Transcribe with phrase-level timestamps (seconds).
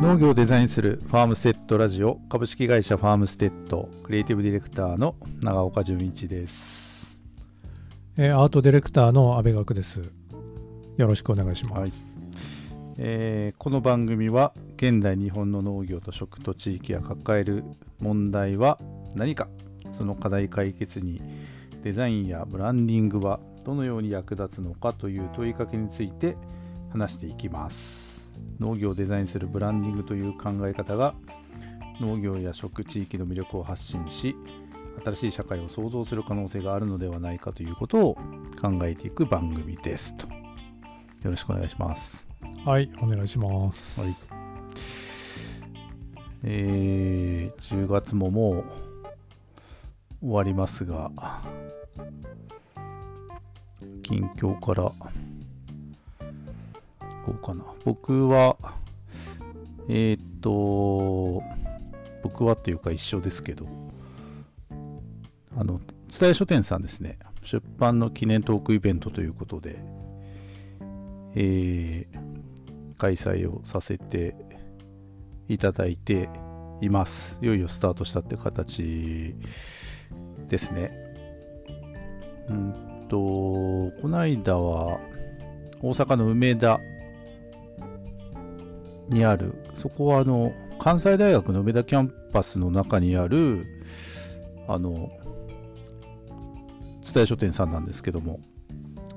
[0.00, 7.18] 農業をデザインするファームステッドラジオ株式会社ファームステッドクリエイティブディレクターの長岡純一です
[8.16, 10.00] えーアートディレクターの阿部学です。
[10.96, 11.80] よろしくお願いします。
[11.80, 11.92] はい
[12.96, 17.62] えーこの番組は現代日本の農業と食と地域が抱える
[17.98, 18.78] 問題は
[19.14, 19.48] 何か
[19.92, 21.20] その課題解決に
[21.82, 26.36] デザインやブランディングはどのように役立つのかという問いかけについて
[26.90, 28.09] 話していきます
[28.58, 31.14] 農業をデザインするブランディングという考え方が
[32.00, 34.36] 農業や食地域の魅力を発信し
[35.04, 38.14] 新しい社会を創造する可能性があるのではないかということを
[38.60, 42.30] 考えていく番組ですとよろしくお願いします
[42.64, 44.00] はい、お願いします。
[44.00, 44.14] はい。
[46.44, 48.64] えー、10月もも
[50.20, 51.10] う終わりますが、
[54.02, 54.92] 近況から
[57.24, 57.64] こうかな。
[57.84, 58.56] 僕は、
[59.88, 61.42] えーっと、
[62.22, 63.66] 僕はっていうか一緒ですけど、
[65.56, 69.82] あの、蔦屋書店さんですね、出版の記念トークイベントということで、
[71.34, 72.30] えー
[73.00, 74.36] 開催をさせて
[75.48, 76.28] いただいて
[76.82, 77.40] います。
[77.42, 79.34] いよいよスタートしたって形
[80.48, 80.92] ですね。
[82.48, 85.00] うんと、この間は
[85.80, 86.78] 大阪の梅田
[89.10, 93.66] にある、そこはあの関西大学の梅田キャンパスの中にある、
[94.66, 95.10] あの、
[97.02, 98.40] 蔦屋書店さんなんですけども、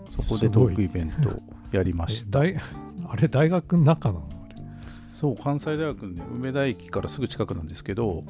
[0.09, 2.39] そこですトークイベントをやりましえた。
[2.39, 2.55] 大
[3.07, 4.29] あれ、大学の中なの？
[4.45, 4.55] あれ
[5.13, 8.23] そう関西大学の、ね、梅田駅からすぐ近くなんですけど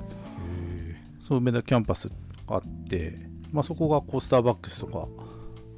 [0.88, 2.12] へそう梅田キャンパス
[2.48, 3.20] あって、
[3.52, 5.08] まあ、そこがこうスターバックスとか、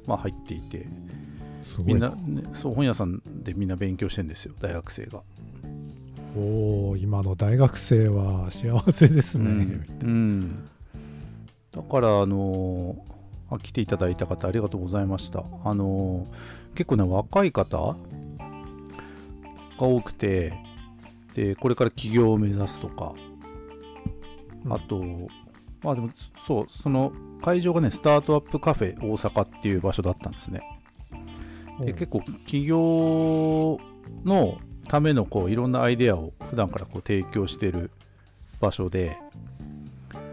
[0.06, 0.86] まあ、入っていて
[1.84, 5.22] みんな、ね、そう本屋さんでみんな勉強してんですよ大学生が。
[6.36, 9.50] おお、今の大学生は幸せですね。
[9.50, 9.86] うん。
[10.02, 10.68] うん。
[11.72, 12.96] だからあの
[13.50, 15.44] あ来ていただいた方ありがとうございました。
[15.64, 16.26] あの
[16.74, 17.96] 結構ね若い方が
[19.78, 20.54] 多くて
[21.34, 23.14] でこれから起業を目指すとか
[24.64, 24.72] うん。
[24.72, 25.02] あと、
[25.82, 26.10] まあでも、
[26.46, 30.60] そう、その会場がね、スタートアップカフェ大阪っていう場所だったんですね。
[31.80, 33.78] で結構、起業
[34.24, 37.90] のためのこういろんなアイデアを普段からこう提供してる
[38.60, 39.18] 場所で、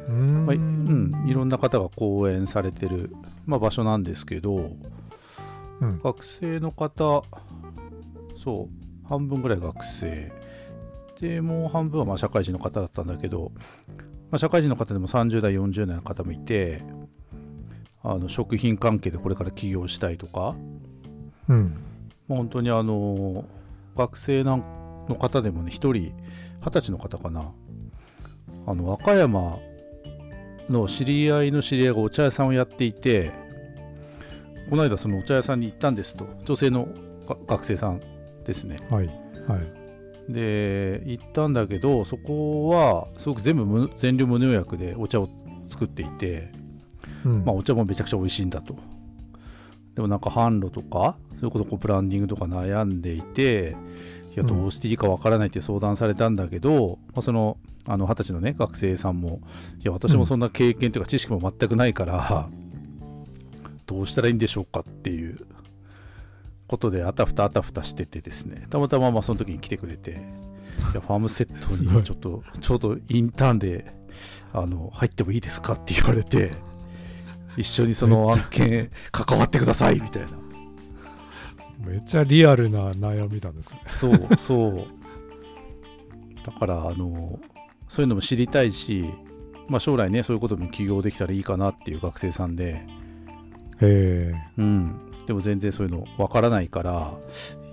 [0.07, 3.13] うーんまあうん、いろんな方が講演されてる、
[3.45, 4.71] まあ、場所なんですけど、
[5.81, 7.23] うん学生の方、
[8.41, 10.31] そう、半分ぐらい学生。
[11.19, 13.51] で、もう半分はまあ社会人の方だったんだけど、
[14.31, 16.83] まあ、社会人の方でも30代、40代の方もいて、
[18.01, 20.55] あの食品関係でこれから起業したいとか、
[21.49, 21.77] うん。
[22.27, 23.45] まあ本当にあの
[23.95, 24.63] 学生の
[25.19, 25.91] 方でもね、1人、
[26.61, 27.51] 20歳の方かな、
[28.65, 29.57] あの和歌山
[30.69, 33.31] の知り合いの知り合いがお茶屋さんをやっていて、
[34.69, 36.87] この間そのお茶屋さんに行ったんですと、女性の
[37.27, 38.01] が学生さん
[38.45, 38.79] ですね。
[38.89, 39.07] はい。
[39.07, 39.57] は
[40.29, 40.31] い。
[40.31, 45.29] で、行ったんだけど、そこはすごく全部無全量無農薬でお茶を
[45.67, 46.51] 作っていて、
[47.25, 48.75] うんまあ、お茶もめちゃくちゃ美味しいんだと。
[49.95, 53.75] でもなんか販路とか、それこそこうブランディングとか悩んでいて、
[54.33, 54.47] いや、うん。
[54.47, 59.41] どうしていいかわからないって相談されたんだけど、まあ、その、あの、二十歳のね、学生さんも、
[59.79, 62.49] いや、私もそんな経験というか知識も全くないから、
[63.85, 65.37] どうしたらいいんでしょうかっていう
[66.67, 70.15] ことで、あたふたあたふたしててですね、たまたままあその時に来てくれて、い
[70.95, 73.93] や、ファームセットにちょっと、ちょうどインターンで、
[74.53, 76.53] あの、入ってもいいですかって言われて、
[77.57, 80.42] 一緒にその案件関わってくださいみたいな。
[81.85, 83.81] めっちゃリアルな悩みなんですね。
[83.89, 84.87] そうそう。
[86.45, 87.39] だから、あの、
[87.87, 89.05] そういうのも知りたいし、
[89.67, 92.85] まあ将来ね、そういうことも起業できたらいいかなっていう学生さんで、
[93.81, 94.33] へえ。
[94.57, 94.99] うん。
[95.25, 97.13] でも全然そういうのわからないから、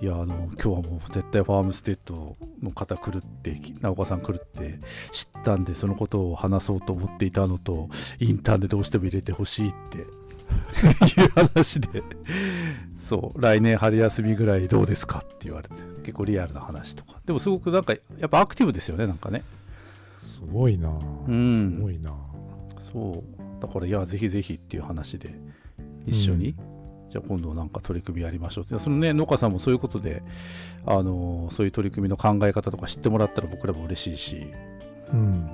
[0.01, 4.79] いや、あの、今日はもう絶対ファームステッドの方来るって、直岡さん来るって
[5.11, 10.01] 知ったんで、そのことを話そうと思っていたのと、インターンでどうしても入れてほしいってい
[11.25, 12.03] う話で、
[13.01, 17.19] そう、来年春休みぐらいどうですかって言われて、結構リアルな話とか。
[17.25, 19.43] でもすごくなんか、やっぱアクティブですよね、なんかね。
[20.21, 20.89] すごいな。
[21.27, 22.13] うんすごいな。
[22.79, 23.23] そ
[23.59, 23.61] う。
[23.61, 25.33] だから、いや、ぜひぜひっていう話で、
[26.05, 26.55] 一緒に、
[27.09, 28.77] じゃあ今度なんか取り組みやりましょうって。
[28.77, 30.23] そのね、農家さんもそういうことで、
[30.85, 34.47] あのそういう取り組みの考え方とか知ってもらったら僕らも嬉しいし、
[35.11, 35.49] うん。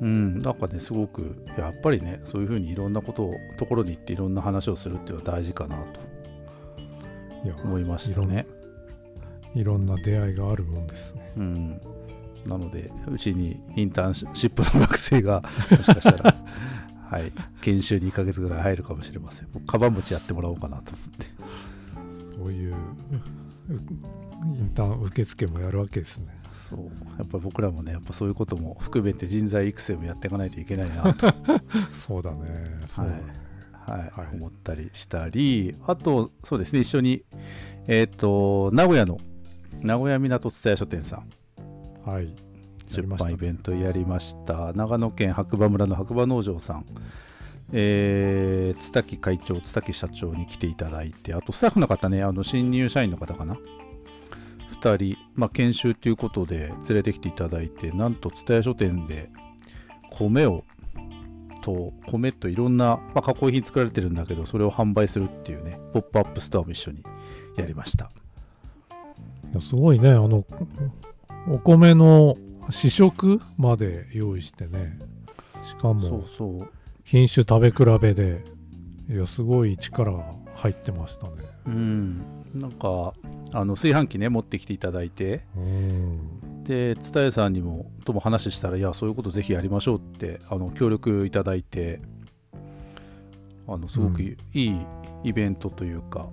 [0.00, 6.11] うん、なんかね、すごく、やっぱりね、そういうふうにいろんなことを、ところに行っていろんな話をするっていうのは大事かなと
[7.50, 8.46] 思いましたね。
[9.54, 11.32] いろんな出会いがあるもんですね。
[11.36, 11.80] うん。
[12.46, 16.34] なのでうちにインターンシップの学生が もしかしたら
[17.08, 17.30] はい
[17.60, 19.48] 研修2ヶ月ぐらい入るかもしれません。
[19.66, 21.26] カバン持ちやってもらおうかなと思って。
[22.36, 22.76] そういうう
[24.56, 26.26] インターン受付もやるわけですね。
[26.58, 26.78] そう。
[27.18, 31.32] やっぱり僕らもねやっぱそういうことも含めて人材育成もやっていかないといけないなと。
[31.92, 32.80] そうだね。
[32.88, 33.42] そうだね、はい
[33.86, 37.24] はい思ったりしたりあとそうですね一緒に
[37.86, 39.18] えっ、と名古屋の
[39.80, 42.08] 名古屋港蔦屋書店さん。
[42.08, 42.26] はい。
[42.26, 42.30] や
[42.88, 44.72] 出版イベントやりました。
[44.72, 46.86] 長野県白馬村の白馬農場さん。
[47.72, 53.56] えー、津木会長津木社長に来ていただいてあとスタッフの方ねあの新入社員の方かな。
[54.80, 59.30] 2人、まあ、研修ということで連れてきていただいてなんと蔦屋書店で
[60.10, 60.64] 米を
[61.62, 67.02] と米といろんな、まあ、加工品作られてるんだけどそれを販売するっていうねポップアップストアも一緒に
[67.56, 68.10] やりました。
[69.60, 70.10] すごいね。
[70.10, 70.44] あの
[71.48, 72.36] お米の
[72.70, 74.98] 試食まで用意してね。
[75.64, 76.70] しかそうもそう
[77.04, 78.44] 品種食べ比べで。
[79.10, 80.24] いやすごい力が
[80.54, 81.32] 入ってましたね。
[81.66, 82.22] うん。
[82.54, 83.14] なんか
[83.52, 85.44] あの炊飯器ね持ってきていただいて。
[85.56, 92.00] うんで蔦屋さんにもとも話したらいやそういうことぜひやりましょうってあの協力いただいて
[93.66, 94.76] あのすごくいい
[95.24, 96.28] イベントというか、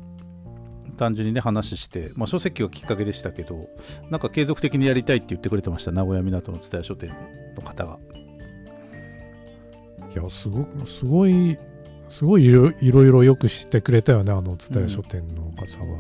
[0.98, 3.70] 単純にね話して、まあ、書籍がきっかけでしたけど
[4.10, 7.10] なんか継続的にやりたいって言ってくれてました名古屋港の蔦屋書店
[7.56, 8.00] の方が。
[10.12, 11.58] いやすごくすごい
[12.10, 16.00] すごいいろいろよく知ってくれたよねあの蔦屋書店の方は、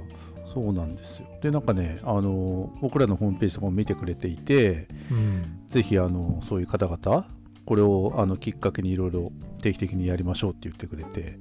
[0.53, 1.27] そうなんですよ。
[1.41, 5.59] でなんかねあの僕らのホームページとかも見てくれていてうん。
[5.67, 7.27] ぜひあのそういう方々
[7.65, 9.31] これをあのきっかけにいろいろ
[9.61, 11.37] 定期的にやりましょうって言ってくれて。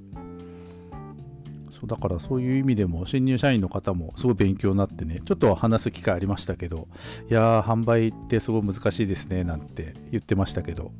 [1.70, 6.88] そうだからそういう意味でも新入社員の方もすごい勉強になってねちょっと話す機会ありましたけど
[7.30, 10.90] いやー販売ってすごい難しいですねなんて言ってましたけど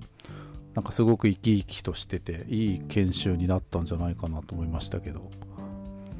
[0.74, 5.30] なんかすごく生き生きとしてていい研修になったんじゃないかなと思いましたけど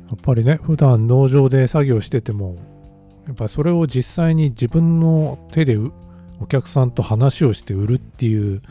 [0.08, 2.56] やっぱりね普段農場で作業してても
[3.26, 5.92] やっぱりそれを実際に自分の手でう
[6.40, 8.62] お客さんと話をして売るっていう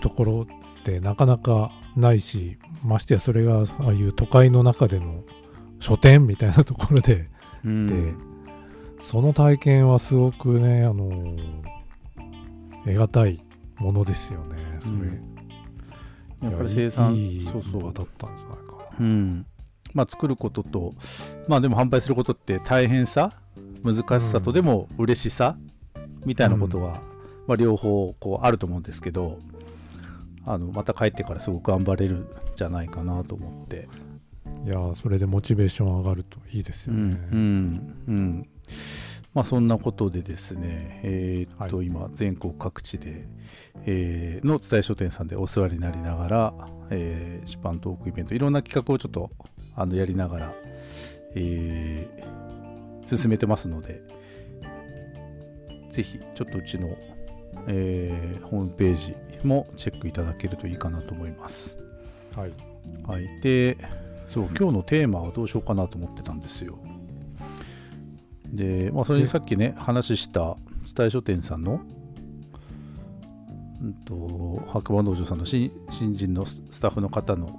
[0.00, 0.46] ところ
[0.80, 5.24] ってなかなかないしましてやそれがああいう都会の中での
[5.80, 7.28] 書店みたいなところで
[7.64, 7.86] うん。
[7.86, 8.30] で
[9.00, 11.36] その体験はすごくねあの
[12.84, 13.42] 得難い
[13.78, 15.18] ものですよねそれ、うん。
[16.42, 17.84] やっぱりい生産いいそうそう。
[17.84, 18.96] 場だったんじゃないかな。
[19.00, 19.46] うん
[19.94, 20.94] まあ、作ることと、
[21.48, 23.32] まあでも販売することって大変さ、
[23.82, 25.56] 難しさとでも嬉しさ
[26.24, 27.00] みたいなことは、
[27.46, 29.38] まあ、両方こうあると思うんですけど、
[30.44, 33.88] あのまた帰ってからすごく頑張れるんじゃないかなと思って。
[34.64, 37.00] いやーそれでモチベーション上がるといいですよね、
[37.32, 38.48] うんうんうん。
[39.32, 43.26] まあそんなことでですね、えーっと、は今全国各地で、
[43.86, 46.54] えーの伝え書店さんでお世話になりながら、
[46.90, 49.30] えー出版トークイベントいろんな企画をちょっと
[49.76, 50.52] あのやりながら、
[51.34, 52.40] えー
[53.06, 54.00] 進めてますので
[55.90, 56.96] ぜひちょっとうちの、
[57.66, 61.78] えーホームページもチェックいただけるといいかなと思います。
[62.36, 62.52] はい
[63.06, 63.76] はい、で
[64.26, 66.78] そう今日のテーマはどうしようかなと思ってたんですよ。
[68.46, 70.56] で、まあ、それにさっきね話した
[70.96, 71.80] 伝え書店さんの、
[73.82, 77.56] うん、と白馬農場さんの新新人のススタッフの方の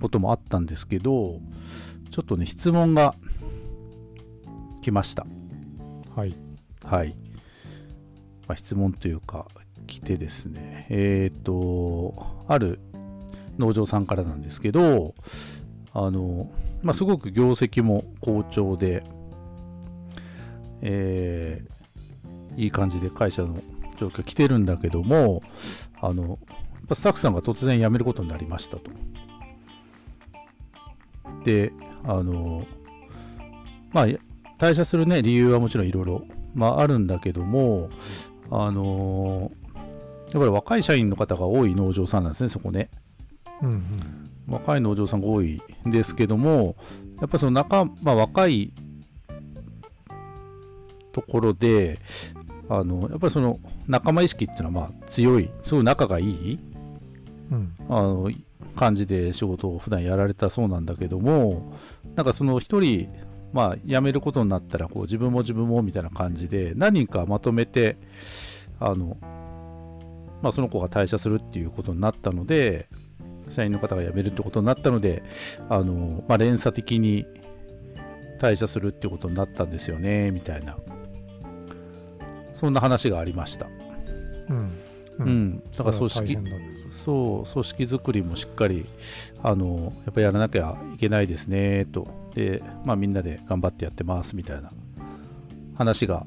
[0.00, 1.40] こともあったんですけど
[2.10, 3.14] ちょっとね質問が
[4.82, 5.26] 来ました。
[6.16, 6.34] はい
[6.84, 7.14] はい。
[8.48, 9.46] まあ、質問というか、
[9.86, 12.80] 来てですね、えっ、と、ある
[13.58, 15.14] 農場さんからなんですけど、
[15.92, 16.50] あの、
[16.82, 19.04] まあ、すごく業績も好調で、
[20.80, 21.80] えー
[22.56, 23.62] いい感じで会社の
[23.96, 25.42] 状況来てるんだけども、
[26.00, 26.38] あの、
[26.92, 28.90] スタッフさんが突然辞めることになりましたと。
[31.44, 31.72] で、
[32.04, 32.66] あの、
[33.92, 34.06] まあ、
[34.58, 37.88] 退社するね理由はもちろんいろいろまああるんだけども
[38.50, 39.60] あのー
[40.32, 42.88] やっぱり若い社員の方が多い農場さんなんですねそこね。
[43.62, 44.30] うんうん。
[44.46, 46.76] 若い農場さんが多いんですけども
[47.20, 48.72] やっぱりその中、まあ、若い
[51.12, 51.98] ところで
[52.68, 55.50] あのやっぱりその仲間意識っていうのはまあ強い。
[55.64, 56.58] すごい仲がいい。
[57.50, 57.74] うん。
[57.88, 58.30] あの
[58.76, 61.72] 感じで仕事を普段やられたそうなんだけども
[62.14, 63.08] なんかその一人
[63.52, 67.96] まあ辞めることになったらこう自分も自分もみたいな感じで何人かまとめて
[68.78, 69.16] あの、
[70.42, 72.88] まあ、その子が退社するっていうことになったので
[73.48, 75.22] 社員の方が辞めるってことになったので
[75.68, 77.26] あの、まあ、連鎖的に
[78.38, 80.76] 退社するってことになったんですよねみたいな
[82.54, 83.68] そんな話がありました。
[85.20, 85.28] うん。
[85.28, 86.38] うん、だから組織
[86.90, 88.86] そう組織作りもしっかり
[89.42, 92.08] あのやっぱりやらなきゃいけないですねと。
[92.34, 94.70] で、まあ、みんなで頑張ってやってますみたいな
[95.76, 96.26] 話が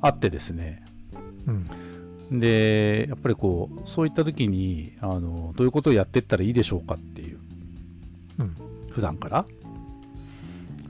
[0.00, 0.84] あってですね。
[1.46, 2.40] うん。
[2.40, 7.38] でやっぱりこうそういった時にあのどういうことをやっていったらいいでしょうかっていう
[8.38, 8.56] うん。
[8.90, 9.44] 普段から。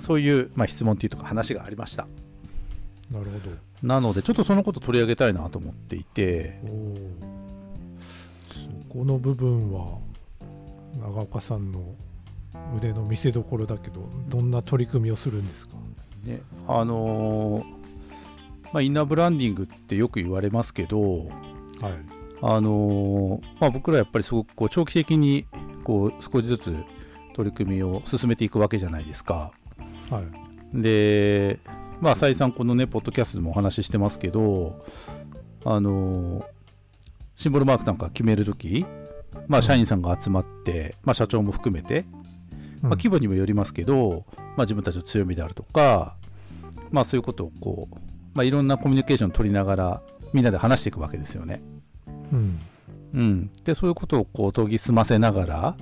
[0.01, 2.07] そういう、まあ、質問っていうとか話がありました。
[3.11, 3.57] なるほど。
[3.83, 6.61] なのでちょっとそのこと取り上げたいなと思っていて
[8.95, 9.99] この部分は
[11.01, 11.83] 長岡さんの
[12.77, 15.75] 腕の見せ所だけどどんな取り組みをするんですか？
[16.25, 17.65] ねあのー
[18.73, 21.29] まあ、インナーブランディングってよく言われますけどはい。
[22.41, 25.45] あのーまあ、僕らやっぱりすごくこう長期的に
[25.83, 26.77] こう少しずつ
[27.33, 29.51] 取り組みを進めていくわけじゃないですか。
[30.09, 30.81] はい。
[30.81, 31.59] で、
[32.01, 34.85] まあ、再三このね、ポッドキャストでもお話ししてますけど、
[35.65, 36.54] あのー
[37.37, 38.87] シンボルマークなんか決めるとき、
[39.49, 42.05] まあ、社員さんが集まって、まあ、社長も含めて、
[42.81, 46.17] まあ、規模にもよりますけど、まあ、自分たちの強みであるとか、
[46.91, 47.97] まあ、そういうことをこう、
[48.35, 51.63] まあ、いろんなコミュニケーションを取りながら、みんなで話していくわけですよね。
[52.33, 52.61] うん。
[53.15, 55.77] うん、でそういうことをこう研ぎ澄ませながら、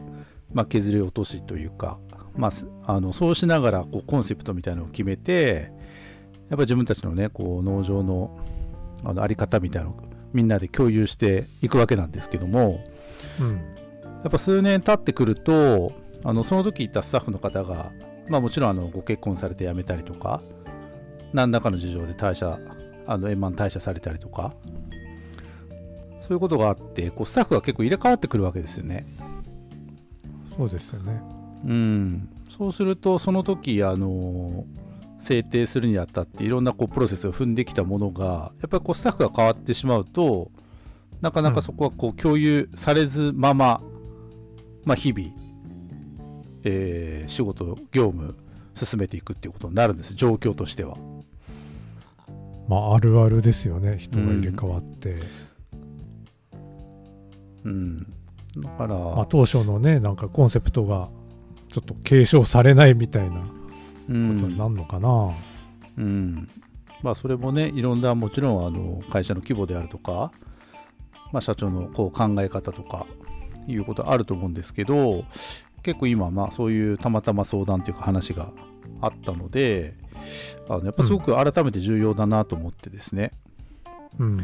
[0.52, 1.98] まあ、削り落としというか、
[2.36, 5.72] まあす、あのそうしながらこうコンセプトみたいなのを決めて
[6.50, 8.38] やっぱり自分たちのねこう農場の
[9.04, 12.84] あのあり方みたいなのをみんなで共有していくわけなんですけども
[13.40, 13.72] うん。
[14.22, 15.92] やっぱ数年経ってくると
[16.24, 17.90] あのその時いたスタッフの方が、
[18.28, 20.40] まあ、もちろんあのご結婚されて辞めたりとか
[21.32, 22.58] 何らかの事情で退社
[23.06, 24.54] あの円満退社されたりとか
[26.20, 29.06] そういうことがあってこうスタッフが結構入れ替わってくるわけですよね。
[30.56, 31.20] そうですよね。
[31.64, 34.64] うん、そうするとその時あの
[35.22, 40.50] 制定するにあたっていろんなこうプロセスを踏んできたものがやっぱりこうスタッフが変わってしまうと
[41.20, 43.80] なかなかそこはこう共有されずまま、
[44.84, 45.28] まあ、日々、
[46.64, 48.36] えー仕事業務
[48.74, 50.96] 進めていくっていうことになるんです状況としては。
[52.68, 55.16] まああるあるですよね人が入れ替わって、
[57.64, 58.00] うん、
[58.56, 61.08] だから、まあ、当初のねなんかコンセプトが
[61.68, 63.40] ちょっと継承されないみたいな。
[63.40, 63.61] う
[64.12, 65.30] ことになるのかな、
[65.98, 66.48] うん、
[67.02, 70.32] まあそれもねいろんなもちろんあの会社の規模であるとか、
[71.32, 73.06] まあ、社長のこう考え方とか
[73.66, 75.24] いうことあると思うんですけど
[75.82, 78.52] 結構今まあそういうたまたま相談というか話が
[79.00, 79.94] あったので
[80.68, 83.32] あのやっぱすごく改めて重要だなと思ってですね、
[84.18, 84.40] うん。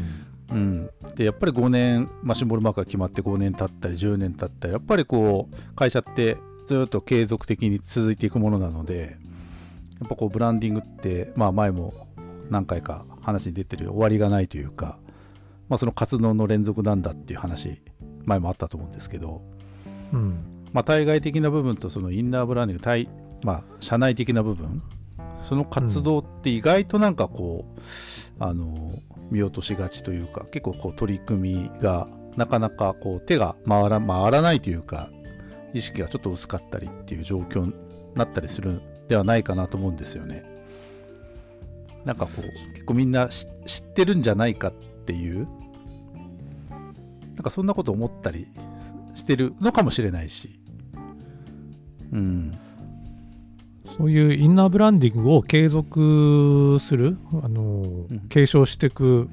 [0.51, 9.17] うん、でやっぱり5年、まあ、シンボルマークが決まって5年経ったり10年経ったりやっぱりこう会社ってずっと継続的に続いていくものなので
[9.99, 12.07] やっぱこうブランディングって、まあ、前も
[12.49, 14.97] 何回か話に出てる終わりがないというか、
[15.67, 17.81] まあ、その活動の連続なんだっていう話
[18.25, 19.41] 前もあったと思うんですけど、
[20.13, 20.67] うん。
[20.71, 23.09] まあ、対外的な部分とそのインナーブランディング対、
[23.43, 24.81] まあ、社内的な部分
[25.37, 27.79] その活動って意外となんかこう、
[28.39, 28.93] あの
[29.31, 35.09] 見落としがちというか結構こう取り組みがなかなかこう手が回ら回らないというか
[35.73, 37.73] 意識がちょっと薄かったりっていう状況に
[38.15, 40.45] なったりするんではないかなと思うんですよね。
[42.05, 44.73] なんかこう結構みんな知知ってるんじゃないかっ
[45.05, 45.47] ていう
[47.35, 48.47] なんかそんなこと思ったり
[49.15, 50.59] してるのかもしれないし。
[52.11, 52.57] うん。
[53.97, 59.27] そういうインナーブランディングを継続する、あのん継承していく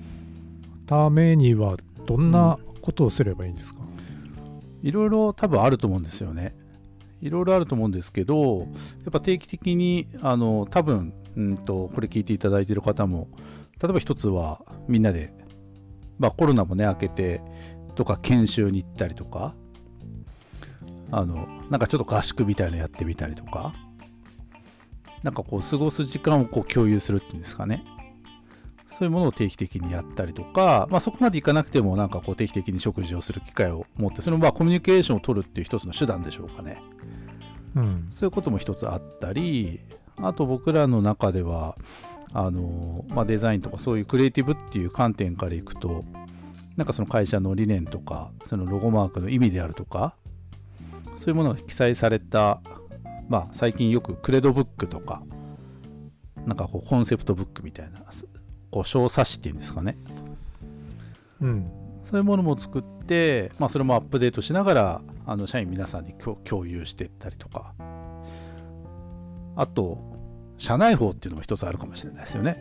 [0.87, 3.81] ためにはどんなことをすればいいんですか、
[4.83, 6.55] いろいろ多分あると思うんですよね。
[7.21, 8.65] いろいろあると思うんですけど、や
[9.09, 13.29] っぱ定期的に、あの、多分、うんと、これ聞いていただいている方も、
[13.83, 15.33] 例えば一つはみんなで、
[16.19, 17.41] まあコロナもね、明けて、
[17.95, 19.55] とか研修に行ったりとか、
[21.11, 23.75] あの、なんかちょっと合宿みたいなのやってみたりとか、
[25.23, 27.85] なんかこう、過ごす時間をこう共有するっていうんですかね。
[28.97, 36.81] そういうものを定期的にやったりとか、まあ、そこまでいかなくてもなんかこう定期的に食事をする機会を持ってそのまあコミュニケーションを取るっていう一つの手段でしょうかね。
[37.75, 38.09] うん。
[38.11, 39.81] そういうことも一つあったり
[40.17, 41.77] あと僕らの中では
[42.33, 46.07] あの、まあ、デザインとかそういうクリエイティブっていう観点からいくと
[46.77, 50.15] なんかその会社の理念とかそのロゴマークの意味であるとか
[51.17, 52.63] そういうものが記載された、
[53.29, 55.23] まあ、最近よくクレドブックとか
[56.47, 58.01] なんかこうコンセプトブックみたいな
[58.77, 59.97] こう小冊子っていうんですかね。
[61.41, 61.71] うん。
[62.05, 67.73] そういうものも作って、まあ、それもアップデートしながらあの社員皆さんに共共有していったりとか。
[69.57, 69.99] あと
[70.59, 72.59] 社内法っていうのも一つあるかもしれないですよね、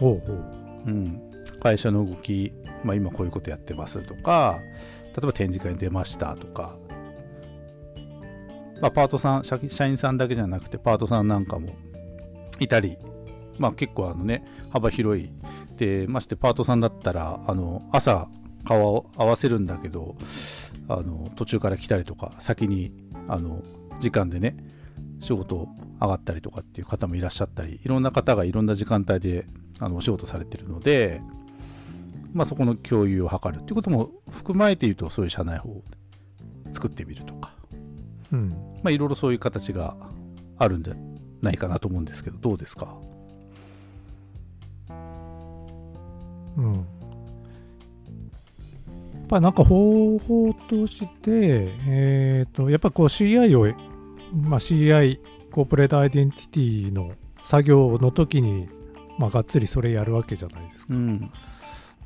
[0.00, 0.36] ほうほう。
[0.86, 1.20] うん、
[1.60, 4.60] 会社の動き、まあ、今こういうことやってますとか
[5.12, 6.78] 例えば展示会に出ましたとか、
[8.80, 11.74] まあ、パートさん社社員さんだけじゃなくてパートさんなんかも
[12.60, 12.96] いたり、
[13.58, 15.30] まあ、結構あのね幅広い。
[15.76, 18.28] でましてパートさんだったらあの朝
[18.64, 20.16] 顔を合わせるんだけど
[20.88, 22.92] あの途中から来たりとか先に
[23.28, 23.62] あの
[24.00, 24.56] 時間でね
[25.20, 25.68] 仕事
[26.00, 29.46] 上がったりとかっていう方もいらっしゃったりいろんな方がいろんな時間帯で
[29.78, 31.20] あのお仕事されてるので、
[32.32, 35.82] まあ、そこの共有を図るっていうことも含まれて言うとそういう社内法を
[36.72, 37.52] 作ってみるとか、
[38.32, 38.48] うん。
[38.82, 39.96] まあ、いろいろそういう形が
[40.58, 40.94] あるんじゃ
[41.40, 42.96] ないかなと思うんですけどどうですか？
[49.28, 53.74] ぱりなんか方法として、えっ、と、やっぱこう CI を、
[54.48, 55.20] まあ、CI、
[55.50, 58.68] コーポレートアイデンティティの作業の時に、
[59.18, 60.94] まあ、がっつりそれやるわけじゃないですか。
[60.94, 61.30] うん。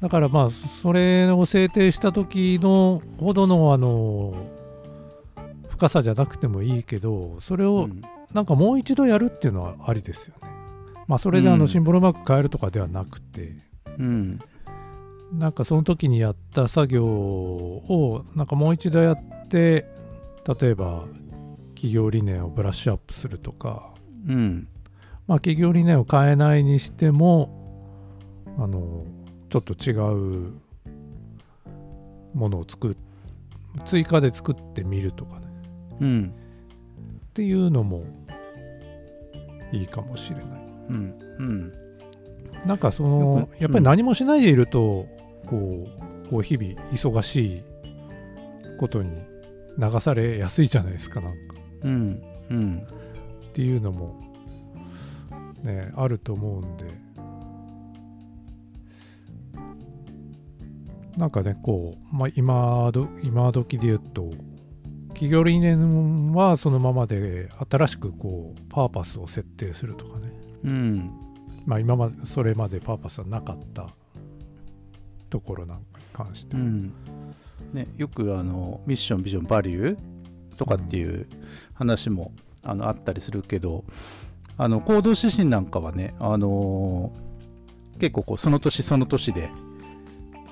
[0.00, 4.34] だからまあ、それを制定した時のほどの、あの、
[5.70, 8.02] 深さじゃなくてもいいけど、それをうん。
[8.32, 10.48] なんかもう一度やるっていうのはありですよね。
[11.06, 11.58] まあ、それであうん。
[11.58, 13.52] のシンボルマーク変えるとかではなくて、
[13.98, 14.40] うん
[15.32, 19.86] なんかその時にやった作業をなんかもう一度やって
[20.60, 21.04] 例えば
[21.74, 23.94] 企業理念をブラッシュアップするとか
[24.28, 24.68] うん。
[25.26, 27.58] まあ企業理念を変えないにしても
[28.58, 29.04] あの
[29.48, 30.52] ちょっと違う
[32.34, 32.96] ものを作っ
[33.84, 35.46] 追加で作ってみるとかね。
[36.00, 36.34] うん。
[37.26, 38.04] っていうのも
[39.72, 40.46] いいかもしれない。
[40.88, 41.18] うん。
[41.38, 41.72] うん。
[42.66, 45.06] なんかそよのくやっぱり何もしないでいると、
[45.46, 45.86] こ
[46.26, 47.62] うこう日々忙しい
[48.78, 49.10] ことに
[49.78, 51.38] 流されやすいじゃないですかなんか。
[51.82, 52.86] うんうん。
[53.50, 54.18] っていうのも
[55.62, 56.84] ねあると思うんで。
[61.16, 64.30] なんかねこう、まあ、今ど今時で言うと
[65.08, 70.32] 企業理念はそのままで新しくこうパーパスを設定するとかね。
[70.64, 71.10] うん。
[71.66, 73.94] まあ今までそれまでパーパスはなかった
[75.32, 76.92] ところなんかに関して、うん。
[77.72, 81.26] ね、よくあのミッションビジョンバリューとかっていう
[81.72, 83.84] 話も、あのあったりするけど
[84.56, 87.32] あの行動指針なんかはね、あのー
[87.98, 89.50] 結構こうその年その年で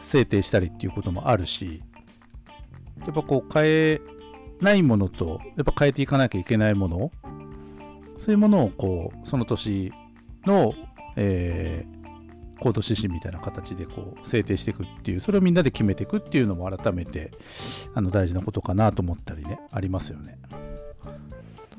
[0.01, 1.83] 制定したりっていうこともあるし
[3.01, 4.01] やっぱこう変え
[4.61, 7.11] ないものとやっぱ変えていかなきゃいけないもの
[8.19, 9.93] そういうものをこうその年
[10.45, 10.75] の、
[11.17, 12.00] えー
[12.61, 17.33] 行動指針みたいな形でこう制定していくっていうそれをみんなで決めていくっていうのも改めて
[17.95, 20.39] あの大事なことかなと思ったりねありますよね。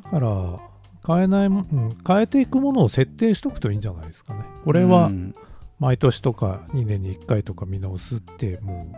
[0.03, 0.59] だから
[1.05, 4.43] 変えないも、うん、変えていくものを設定しとくといいんじゃないですかね。
[4.65, 5.35] これはうん。
[5.79, 8.93] 毎年とか2年に1回とか見直すっても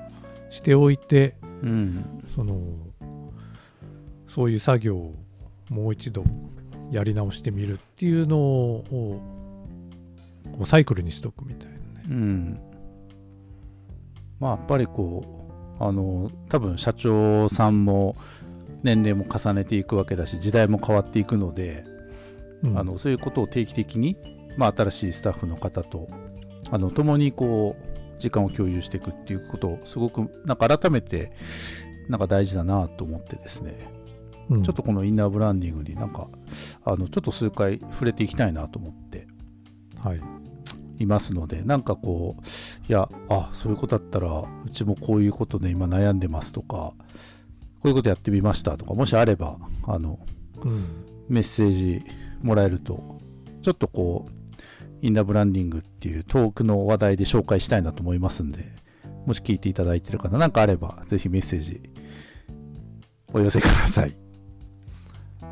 [0.50, 2.24] うしておいてうん。
[2.26, 2.60] その
[4.28, 5.15] そういう作業を
[5.69, 6.26] もう一度
[6.91, 9.22] やり直してみるっていうのを
[10.54, 11.82] こうサイクルにしとくみたいなね。
[12.10, 12.60] うん。
[14.39, 15.26] まあやっぱりこ
[15.80, 18.16] うあの多分社長さんも
[18.84, 21.86] 年齢も重ねていくわけだし時代も変わっていくので、
[22.63, 22.78] うん。
[22.78, 24.16] あのそういうことを定期的に、
[24.58, 26.08] まあ、新しいスタッフの方と
[26.72, 31.34] あの共にこう時間を共有していくっていうことをすごくなんか改めて
[32.08, 33.89] なんか大事だなと思ってですね、
[34.50, 34.63] うん。
[34.63, 36.28] ちょっとこのインナーブランディングになんか
[36.86, 39.28] あのちょっと数回触れていきたいなと思って。
[40.02, 40.42] はい
[40.99, 42.41] いますのでなんかこう
[42.88, 46.95] いやあそういうことだったらうちもこういうことで今悩んでますとかこ
[47.86, 50.19] ういうことやってみましたとかもしあればあの
[50.63, 50.86] うん。
[51.29, 52.03] メッセージ
[52.41, 53.19] もらえると
[53.62, 54.34] ちょっとこう
[55.01, 58.71] インナーブランディングっていうトークの話題で紹介したいなと思いますんで
[59.25, 61.82] もし聞いていただいてる方なんかあればぜひメッセージ
[63.34, 64.15] お寄せください。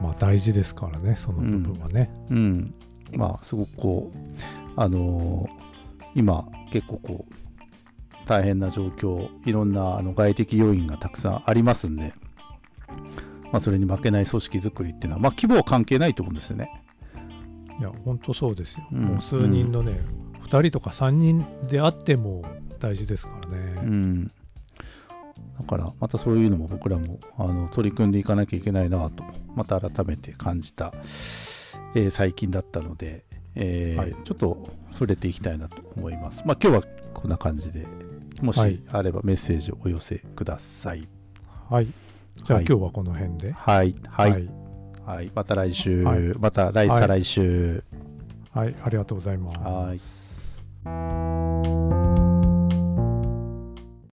[0.03, 2.73] まあ大事ですからねその部分はね、うん。
[3.17, 5.61] まあすごくこうあのー
[6.15, 7.33] 今結構こう
[8.25, 12.13] 大変な状況いろんなあの外的要因がたくさんありますんで、
[13.51, 16.83] まあ、それに負けない組織づくりっていうのは、まあ、規模は関係ないと思うんですよね。
[17.79, 19.01] いや本当そうですよ、うん。
[19.01, 19.99] もう数人のね、
[20.43, 22.43] 2人とか3人であっても
[22.79, 24.31] 大事ですからね、うん、だ
[25.67, 29.23] からまたそういうのも僕らもあの取り組んでいかなきゃいけないなと
[29.55, 36.43] また改めて感じた、えー最近だったので、えーはいちょっと触れていきたいなと思います。
[36.45, 36.83] まあ今日は
[37.13, 37.87] こんな感じで
[38.41, 38.73] もはい。
[38.75, 41.07] しあればメッセージをお寄せください。
[41.69, 41.87] はい。
[42.35, 42.65] じゃあ、はい。
[42.67, 43.51] 今日はこの辺で。
[43.51, 44.49] はい、はい、はい、
[45.05, 46.19] はい、また来週、はい。
[46.39, 46.99] また来はい。
[46.99, 47.83] 再来週。
[48.51, 48.75] はい。
[48.83, 49.51] ありがとうございま
[49.95, 50.61] す。
[50.83, 51.30] はい